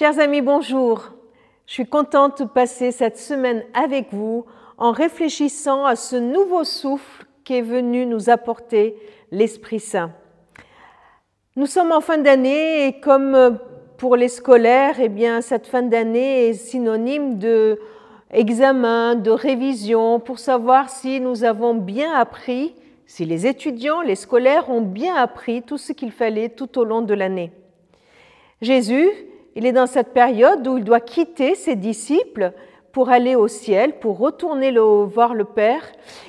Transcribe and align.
Chers 0.00 0.18
amis, 0.18 0.40
bonjour. 0.40 1.10
Je 1.66 1.74
suis 1.74 1.86
contente 1.86 2.40
de 2.40 2.48
passer 2.48 2.90
cette 2.90 3.18
semaine 3.18 3.62
avec 3.74 4.14
vous 4.14 4.46
en 4.78 4.92
réfléchissant 4.92 5.84
à 5.84 5.94
ce 5.94 6.16
nouveau 6.16 6.64
souffle 6.64 7.26
qui 7.44 7.58
est 7.58 7.60
venu 7.60 8.06
nous 8.06 8.30
apporter 8.30 8.96
l'Esprit 9.30 9.78
Saint. 9.78 10.10
Nous 11.54 11.66
sommes 11.66 11.92
en 11.92 12.00
fin 12.00 12.16
d'année 12.16 12.86
et 12.86 12.98
comme 13.00 13.58
pour 13.98 14.16
les 14.16 14.28
scolaires, 14.28 14.96
eh 15.00 15.10
bien, 15.10 15.42
cette 15.42 15.66
fin 15.66 15.82
d'année 15.82 16.48
est 16.48 16.54
synonyme 16.54 17.38
de 17.38 17.78
examen, 18.30 19.16
de 19.16 19.30
révision 19.30 20.18
pour 20.18 20.38
savoir 20.38 20.88
si 20.88 21.20
nous 21.20 21.44
avons 21.44 21.74
bien 21.74 22.14
appris, 22.14 22.74
si 23.04 23.26
les 23.26 23.46
étudiants, 23.46 24.00
les 24.00 24.16
scolaires 24.16 24.70
ont 24.70 24.80
bien 24.80 25.14
appris 25.14 25.60
tout 25.60 25.76
ce 25.76 25.92
qu'il 25.92 26.10
fallait 26.10 26.48
tout 26.48 26.78
au 26.78 26.84
long 26.84 27.02
de 27.02 27.12
l'année. 27.12 27.52
Jésus, 28.62 29.10
il 29.60 29.66
est 29.66 29.72
dans 29.72 29.86
cette 29.86 30.14
période 30.14 30.66
où 30.66 30.78
il 30.78 30.84
doit 30.84 31.00
quitter 31.00 31.54
ses 31.54 31.76
disciples 31.76 32.54
pour 32.92 33.10
aller 33.10 33.34
au 33.34 33.46
ciel, 33.46 33.98
pour 33.98 34.16
retourner 34.16 34.72
voir 34.72 35.34
le 35.34 35.44
Père. 35.44 35.82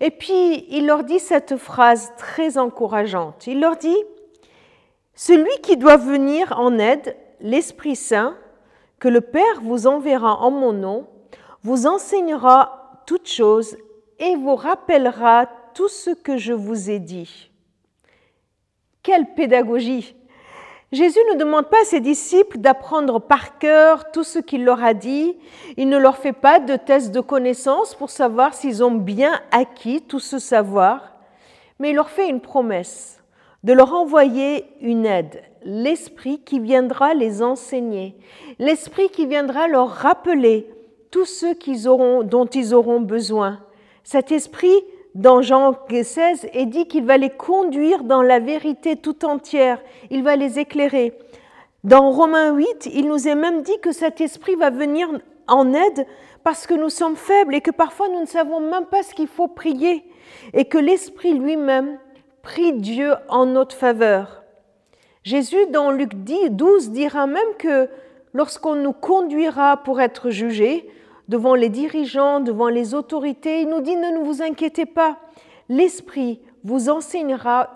Et 0.00 0.10
puis, 0.10 0.66
il 0.70 0.86
leur 0.86 1.04
dit 1.04 1.20
cette 1.20 1.56
phrase 1.56 2.12
très 2.18 2.58
encourageante. 2.58 3.46
Il 3.46 3.60
leur 3.60 3.76
dit, 3.76 3.96
Celui 5.14 5.52
qui 5.62 5.76
doit 5.76 5.98
venir 5.98 6.58
en 6.58 6.80
aide, 6.80 7.16
l'Esprit 7.40 7.94
Saint, 7.94 8.36
que 8.98 9.06
le 9.06 9.20
Père 9.20 9.60
vous 9.62 9.86
enverra 9.86 10.38
en 10.40 10.50
mon 10.50 10.72
nom, 10.72 11.06
vous 11.62 11.86
enseignera 11.86 13.02
toutes 13.06 13.28
choses 13.28 13.76
et 14.18 14.34
vous 14.34 14.56
rappellera 14.56 15.46
tout 15.74 15.88
ce 15.88 16.10
que 16.10 16.38
je 16.38 16.52
vous 16.52 16.90
ai 16.90 16.98
dit. 16.98 17.52
Quelle 19.04 19.32
pédagogie 19.34 20.16
Jésus 20.92 21.20
ne 21.32 21.38
demande 21.38 21.70
pas 21.70 21.80
à 21.80 21.84
ses 21.86 22.00
disciples 22.00 22.58
d'apprendre 22.58 23.18
par 23.18 23.58
cœur 23.58 24.12
tout 24.12 24.24
ce 24.24 24.38
qu'il 24.38 24.62
leur 24.62 24.84
a 24.84 24.92
dit. 24.92 25.34
Il 25.78 25.88
ne 25.88 25.96
leur 25.96 26.18
fait 26.18 26.34
pas 26.34 26.60
de 26.60 26.76
test 26.76 27.12
de 27.12 27.20
connaissance 27.20 27.94
pour 27.94 28.10
savoir 28.10 28.52
s'ils 28.52 28.84
ont 28.84 28.90
bien 28.90 29.40
acquis 29.52 30.02
tout 30.02 30.20
ce 30.20 30.38
savoir, 30.38 31.14
mais 31.78 31.90
il 31.90 31.96
leur 31.96 32.10
fait 32.10 32.28
une 32.28 32.42
promesse 32.42 33.22
de 33.64 33.72
leur 33.72 33.94
envoyer 33.94 34.66
une 34.82 35.06
aide, 35.06 35.42
l'Esprit 35.64 36.40
qui 36.40 36.60
viendra 36.60 37.14
les 37.14 37.42
enseigner, 37.42 38.14
l'Esprit 38.58 39.08
qui 39.08 39.24
viendra 39.24 39.68
leur 39.68 39.88
rappeler 39.88 40.68
tout 41.10 41.24
ce 41.24 41.88
auront, 41.88 42.22
dont 42.22 42.46
ils 42.46 42.74
auront 42.74 43.00
besoin. 43.00 43.60
Cet 44.04 44.30
Esprit 44.30 44.82
dans 45.14 45.42
Jean 45.42 45.74
16 45.90 46.48
est 46.52 46.66
dit 46.66 46.86
qu'il 46.86 47.04
va 47.04 47.16
les 47.16 47.30
conduire 47.30 48.04
dans 48.04 48.22
la 48.22 48.38
vérité 48.38 48.96
tout 48.96 49.24
entière, 49.24 49.80
il 50.10 50.22
va 50.22 50.36
les 50.36 50.58
éclairer. 50.58 51.12
Dans 51.84 52.10
Romains 52.10 52.52
8, 52.54 52.88
il 52.94 53.08
nous 53.08 53.28
est 53.28 53.34
même 53.34 53.62
dit 53.62 53.78
que 53.82 53.92
cet 53.92 54.20
esprit 54.20 54.54
va 54.54 54.70
venir 54.70 55.08
en 55.48 55.74
aide 55.74 56.06
parce 56.44 56.66
que 56.66 56.74
nous 56.74 56.88
sommes 56.88 57.16
faibles 57.16 57.54
et 57.54 57.60
que 57.60 57.70
parfois 57.70 58.08
nous 58.08 58.20
ne 58.20 58.26
savons 58.26 58.60
même 58.60 58.86
pas 58.86 59.02
ce 59.02 59.14
qu'il 59.14 59.28
faut 59.28 59.48
prier 59.48 60.04
et 60.54 60.64
que 60.64 60.78
l'esprit 60.78 61.34
lui-même 61.34 61.98
prie 62.42 62.72
Dieu 62.72 63.12
en 63.28 63.46
notre 63.46 63.76
faveur. 63.76 64.42
Jésus, 65.24 65.66
dans 65.70 65.90
Luc 65.90 66.14
12, 66.14 66.90
dira 66.90 67.26
même 67.26 67.42
que 67.58 67.88
lorsqu'on 68.32 68.74
nous 68.74 68.92
conduira 68.92 69.76
pour 69.76 70.00
être 70.00 70.30
jugés, 70.30 70.88
devant 71.32 71.54
les 71.54 71.70
dirigeants, 71.70 72.40
devant 72.40 72.68
les 72.68 72.92
autorités. 72.92 73.62
Il 73.62 73.70
nous 73.70 73.80
dit 73.80 73.96
ne 73.96 74.22
vous 74.22 74.42
inquiétez 74.42 74.84
pas, 74.84 75.16
l'Esprit 75.70 76.42
vous 76.62 76.90
enseignera 76.90 77.74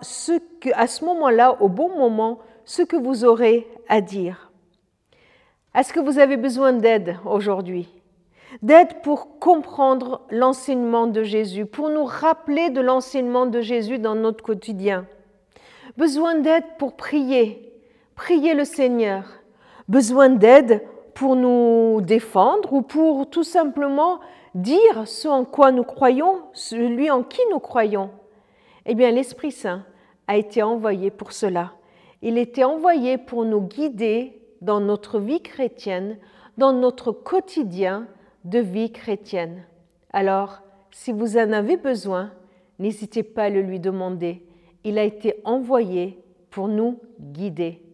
à 0.75 0.87
ce 0.87 1.03
moment-là, 1.03 1.57
au 1.59 1.67
bon 1.67 1.89
moment, 1.89 2.37
ce 2.65 2.83
que 2.83 2.95
vous 2.95 3.25
aurez 3.25 3.67
à 3.89 3.99
dire. 3.99 4.51
Est-ce 5.73 5.91
que 5.91 5.99
vous 5.99 6.19
avez 6.19 6.37
besoin 6.37 6.71
d'aide 6.71 7.17
aujourd'hui? 7.25 7.89
D'aide 8.61 9.01
pour 9.01 9.39
comprendre 9.39 10.21
l'enseignement 10.29 11.07
de 11.07 11.23
Jésus, 11.23 11.65
pour 11.65 11.89
nous 11.89 12.05
rappeler 12.05 12.69
de 12.69 12.79
l'enseignement 12.79 13.47
de 13.47 13.61
Jésus 13.61 13.97
dans 13.97 14.15
notre 14.15 14.43
quotidien. 14.43 15.07
Besoin 15.97 16.35
d'aide 16.35 16.63
pour 16.77 16.95
prier, 16.95 17.73
prier 18.15 18.53
le 18.53 18.65
Seigneur. 18.65 19.23
Besoin 19.87 20.29
d'aide 20.29 20.83
pour 21.17 21.35
nous 21.35 21.99
défendre 22.01 22.73
ou 22.73 22.83
pour 22.83 23.27
tout 23.27 23.43
simplement 23.43 24.19
dire 24.53 25.07
ce 25.07 25.27
en 25.27 25.45
quoi 25.45 25.71
nous 25.71 25.83
croyons, 25.83 26.43
celui 26.53 27.09
en 27.09 27.23
qui 27.23 27.41
nous 27.49 27.59
croyons. 27.59 28.11
Eh 28.85 28.93
bien, 28.93 29.09
l'Esprit 29.09 29.51
Saint 29.51 29.83
a 30.27 30.37
été 30.37 30.61
envoyé 30.61 31.09
pour 31.09 31.31
cela. 31.31 31.73
Il 32.21 32.37
était 32.37 32.63
envoyé 32.63 33.17
pour 33.17 33.45
nous 33.45 33.61
guider 33.61 34.39
dans 34.61 34.79
notre 34.79 35.17
vie 35.17 35.41
chrétienne, 35.41 36.19
dans 36.59 36.71
notre 36.71 37.11
quotidien 37.11 38.05
de 38.43 38.59
vie 38.59 38.91
chrétienne. 38.91 39.63
Alors, 40.13 40.59
si 40.91 41.11
vous 41.11 41.35
en 41.39 41.51
avez 41.51 41.77
besoin, 41.77 42.31
n'hésitez 42.77 43.23
pas 43.23 43.45
à 43.45 43.49
le 43.49 43.63
lui 43.63 43.79
demander. 43.79 44.45
Il 44.83 44.99
a 44.99 45.03
été 45.03 45.41
envoyé 45.45 46.19
pour 46.51 46.67
nous 46.67 46.99
guider. 47.19 47.86